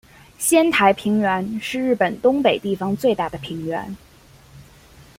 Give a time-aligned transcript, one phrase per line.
[0.39, 3.95] 仙台平原是日本东北地方最大的平原。